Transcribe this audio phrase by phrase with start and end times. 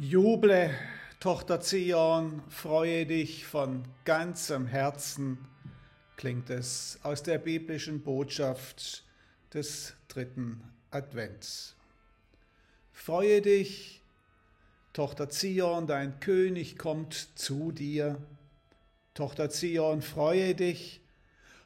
[0.00, 0.70] Juble,
[1.18, 5.38] Tochter Zion, freue dich von ganzem Herzen,
[6.16, 9.02] klingt es aus der biblischen Botschaft
[9.52, 10.62] des dritten
[10.92, 11.74] Advents.
[12.92, 14.00] Freue dich,
[14.92, 18.22] Tochter Zion, dein König kommt zu dir.
[19.14, 21.00] Tochter Zion, freue dich,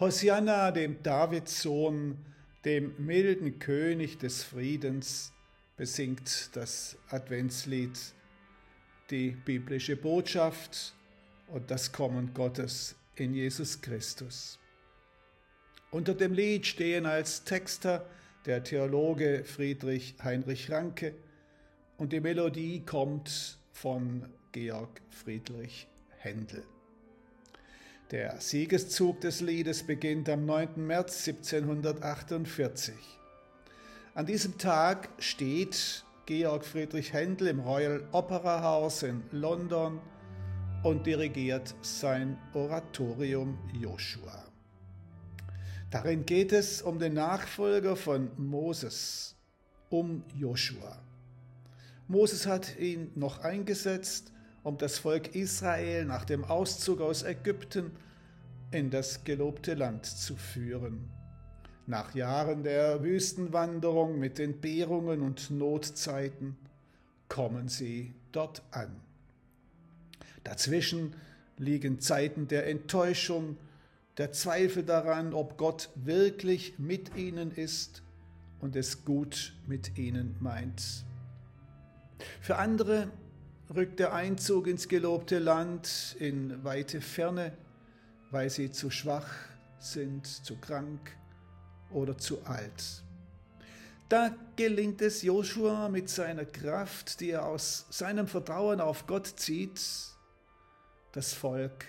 [0.00, 2.24] Hosianna, dem Davids Sohn,
[2.64, 5.33] dem milden König des Friedens,
[5.76, 7.98] besingt das Adventslied
[9.10, 10.94] die biblische Botschaft
[11.48, 14.58] und das Kommen Gottes in Jesus Christus.
[15.90, 18.06] Unter dem Lied stehen als Texter
[18.46, 21.14] der Theologe Friedrich Heinrich Ranke
[21.98, 25.86] und die Melodie kommt von Georg Friedrich
[26.18, 26.64] Händel.
[28.10, 30.86] Der Siegeszug des Liedes beginnt am 9.
[30.86, 32.94] März 1748.
[34.16, 40.00] An diesem Tag steht Georg Friedrich Händel im Royal Opera House in London
[40.84, 44.44] und dirigiert sein Oratorium Joshua.
[45.90, 49.34] Darin geht es um den Nachfolger von Moses,
[49.90, 51.02] um Joshua.
[52.06, 54.30] Moses hat ihn noch eingesetzt,
[54.62, 57.90] um das Volk Israel nach dem Auszug aus Ägypten
[58.70, 61.10] in das gelobte Land zu führen.
[61.86, 66.56] Nach Jahren der Wüstenwanderung mit Entbehrungen und Notzeiten
[67.28, 69.00] kommen sie dort an.
[70.44, 71.14] Dazwischen
[71.58, 73.58] liegen Zeiten der Enttäuschung,
[74.16, 78.02] der Zweifel daran, ob Gott wirklich mit ihnen ist
[78.60, 81.04] und es gut mit ihnen meint.
[82.40, 83.10] Für andere
[83.74, 87.52] rückt der Einzug ins gelobte Land in weite Ferne,
[88.30, 89.28] weil sie zu schwach
[89.78, 91.14] sind, zu krank,
[91.90, 93.02] oder zu alt.
[94.08, 99.80] Da gelingt es Joshua mit seiner Kraft, die er aus seinem Vertrauen auf Gott zieht,
[101.12, 101.86] das Volk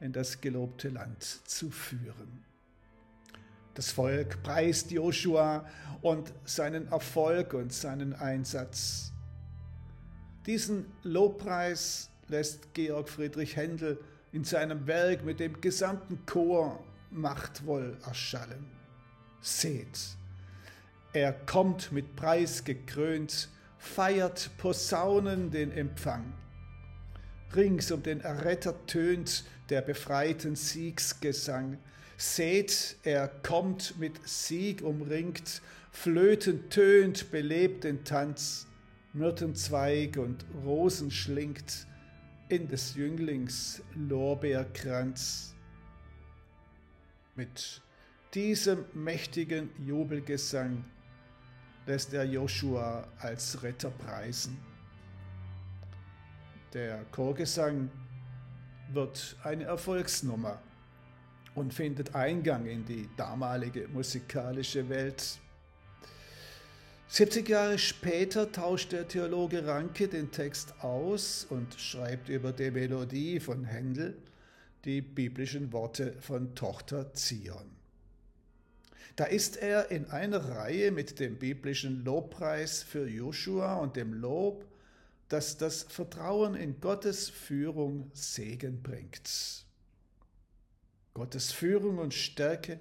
[0.00, 2.44] in das gelobte Land zu führen.
[3.74, 5.66] Das Volk preist Joshua
[6.02, 9.12] und seinen Erfolg und seinen Einsatz.
[10.46, 13.98] Diesen Lobpreis lässt Georg Friedrich Händel
[14.32, 18.75] in seinem Werk mit dem gesamten Chor machtvoll erschallen.
[19.46, 20.16] Seht,
[21.12, 23.48] er kommt mit Preis gekrönt,
[23.78, 26.34] feiert Posaunen den Empfang.
[27.54, 31.78] Rings um den Erretter tönt der befreiten Siegsgesang.
[32.16, 38.66] Seht, er kommt mit Sieg umringt, Flöten tönt, belebt den Tanz,
[39.12, 41.86] Myrtenzweig und Rosen schlingt
[42.48, 45.54] in des Jünglings Lorbeerkranz.
[47.36, 47.80] Mit
[48.36, 50.84] diesem mächtigen Jubelgesang
[51.86, 54.58] lässt er Joshua als Retter preisen.
[56.74, 57.90] Der Chorgesang
[58.92, 60.60] wird eine Erfolgsnummer
[61.54, 65.38] und findet Eingang in die damalige musikalische Welt.
[67.08, 73.40] 70 Jahre später tauscht der Theologe Ranke den Text aus und schreibt über die Melodie
[73.40, 74.18] von Händel
[74.84, 77.75] die biblischen Worte von Tochter Zion.
[79.16, 84.66] Da ist er in einer Reihe mit dem biblischen Lobpreis für Joshua und dem Lob,
[85.28, 89.64] dass das Vertrauen in Gottes Führung Segen bringt.
[91.14, 92.78] Gottes Führung und Stärke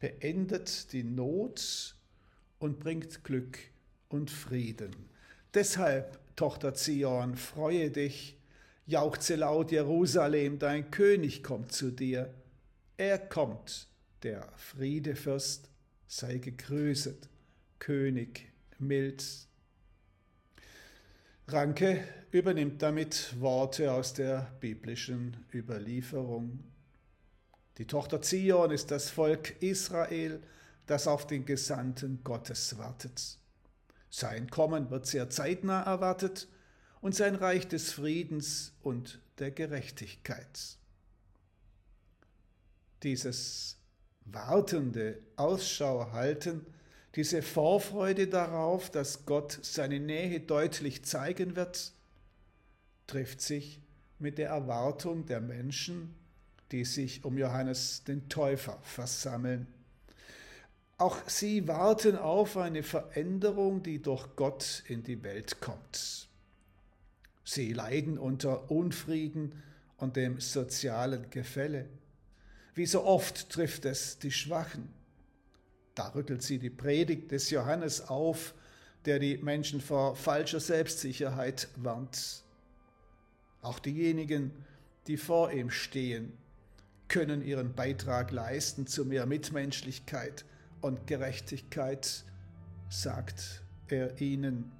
[0.00, 1.94] beendet die Not
[2.58, 3.58] und bringt Glück
[4.08, 4.96] und Frieden.
[5.52, 8.38] Deshalb, Tochter Zion, freue dich,
[8.86, 12.32] jauchze laut Jerusalem, dein König kommt zu dir.
[12.96, 13.88] Er kommt
[14.26, 15.70] der Friedefürst
[16.08, 17.28] sei gegrüßet,
[17.78, 19.24] König mild.
[21.46, 22.02] Ranke
[22.32, 26.58] übernimmt damit Worte aus der biblischen Überlieferung.
[27.78, 30.42] Die Tochter Zion ist das Volk Israel,
[30.86, 33.38] das auf den Gesandten Gottes wartet.
[34.10, 36.48] Sein Kommen wird sehr zeitnah erwartet
[37.00, 40.78] und sein Reich des Friedens und der Gerechtigkeit.
[43.04, 43.75] Dieses
[44.26, 46.66] wartende Ausschau halten,
[47.14, 51.92] diese Vorfreude darauf, dass Gott seine Nähe deutlich zeigen wird,
[53.06, 53.80] trifft sich
[54.18, 56.14] mit der Erwartung der Menschen,
[56.72, 59.66] die sich um Johannes den Täufer versammeln.
[60.98, 66.28] Auch sie warten auf eine Veränderung, die durch Gott in die Welt kommt.
[67.44, 69.62] Sie leiden unter Unfrieden
[69.98, 71.86] und dem sozialen Gefälle.
[72.76, 74.90] Wie so oft trifft es die Schwachen.
[75.94, 78.52] Da rüttelt sie die Predigt des Johannes auf,
[79.06, 82.42] der die Menschen vor falscher Selbstsicherheit warnt.
[83.62, 84.50] Auch diejenigen,
[85.06, 86.36] die vor ihm stehen,
[87.08, 90.44] können ihren Beitrag leisten zu mehr Mitmenschlichkeit
[90.82, 92.24] und Gerechtigkeit,
[92.90, 94.70] sagt er ihnen.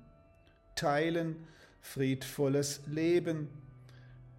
[0.75, 1.47] Teilen,
[1.81, 3.49] friedvolles Leben,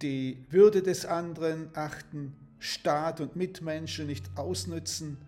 [0.00, 5.18] die Würde des anderen achten, Staat und Mitmenschen nicht ausnützen,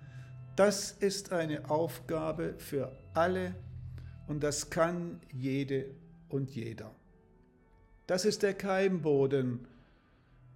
[0.57, 3.55] das ist eine Aufgabe für alle
[4.27, 5.87] und das kann jede
[6.29, 6.95] und jeder.
[8.07, 9.67] Das ist der Keimboden,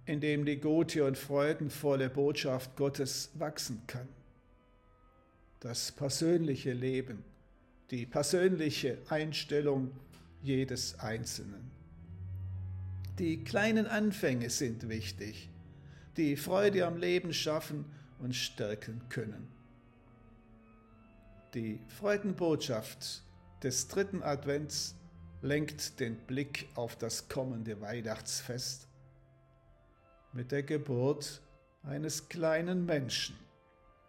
[0.05, 4.07] in dem die gute und freudenvolle Botschaft Gottes wachsen kann.
[5.59, 7.23] Das persönliche Leben,
[7.89, 9.91] die persönliche Einstellung
[10.43, 11.71] jedes Einzelnen.
[13.17, 15.49] Die kleinen Anfänge sind wichtig,
[16.17, 17.85] die Freude am Leben schaffen
[18.19, 19.47] und stärken können.
[21.53, 23.23] Die Freudenbotschaft
[23.63, 24.95] des dritten Advents
[25.41, 28.87] lenkt den Blick auf das kommende Weihnachtsfest
[30.35, 31.41] mit der Geburt
[31.83, 33.37] eines kleinen Menschen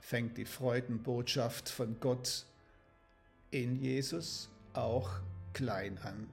[0.00, 2.46] fängt die Freudenbotschaft von Gott
[3.50, 5.10] in Jesus auch
[5.52, 6.28] klein an.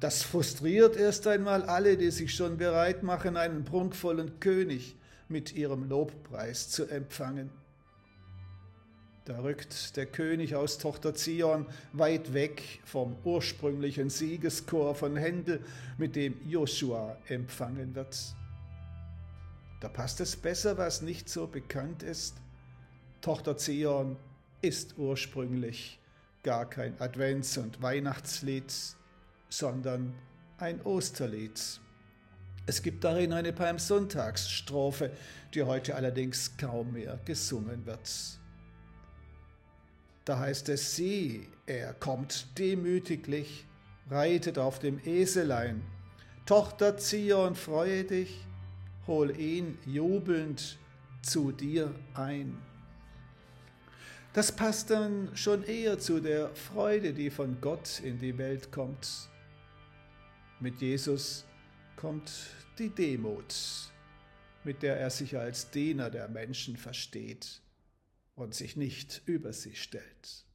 [0.00, 4.94] Das frustriert erst einmal alle, die sich schon bereit machen, einen prunkvollen König
[5.28, 7.50] mit ihrem Lobpreis zu empfangen.
[9.24, 15.64] Da rückt der König aus Tochter Zion weit weg vom ursprünglichen Siegeschor von Händel,
[15.98, 18.16] mit dem Joshua empfangen wird.
[19.80, 22.36] Da passt es besser, was nicht so bekannt ist.
[23.20, 24.16] Tochter Zion
[24.62, 25.98] ist ursprünglich
[26.44, 28.72] gar kein Advents- und Weihnachtslied,
[29.48, 30.14] sondern
[30.58, 31.60] ein Osterlied.
[32.66, 35.10] Es gibt darin eine Palmsonntagsstrophe,
[35.54, 38.10] die heute allerdings kaum mehr gesungen wird.
[40.24, 43.64] Da heißt es, sieh, er kommt demütiglich,
[44.10, 45.82] reitet auf dem Eselein.
[46.46, 48.44] Tochter Zion, freue dich,
[49.06, 50.78] hol ihn jubelnd
[51.22, 52.58] zu dir ein.
[54.32, 59.30] Das passt dann schon eher zu der Freude, die von Gott in die Welt kommt.
[60.58, 61.44] Mit Jesus
[61.96, 62.32] kommt
[62.78, 63.54] die Demut,
[64.64, 67.60] mit der er sich als Diener der Menschen versteht
[68.34, 70.46] und sich nicht über sie stellt.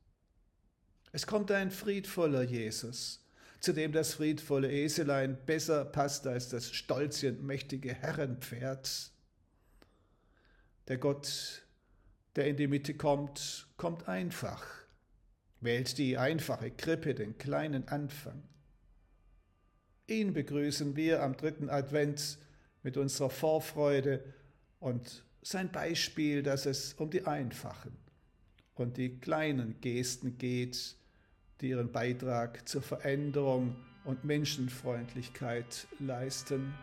[1.12, 3.24] Es kommt ein friedvoller Jesus,
[3.59, 9.12] zu dem das friedvolle Eselein besser passt als das stolze und mächtige Herrenpferd.
[10.88, 11.62] Der Gott,
[12.36, 14.65] der in die Mitte kommt, kommt einfach,
[15.59, 18.50] wählt die einfache Krippe, den kleinen Anfang.
[20.12, 22.38] Ihn begrüßen wir am dritten Advent
[22.84, 24.22] mit unserer Vorfreude
[24.81, 27.96] und sein Beispiel, dass es um die einfachen
[28.75, 30.98] und die kleinen Gesten geht,
[31.62, 36.74] die ihren Beitrag zur Veränderung und Menschenfreundlichkeit leisten.